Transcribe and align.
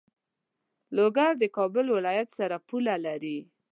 لوګر 0.95 1.31
د 1.39 1.43
کابل 1.57 1.85
ولایت 1.97 2.29
سره 2.39 2.55
پوله 2.67 2.95
لری. 3.05 3.37